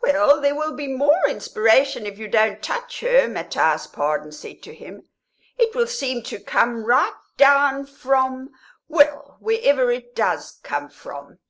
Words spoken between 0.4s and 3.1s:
there will be more inspiration if you don't touch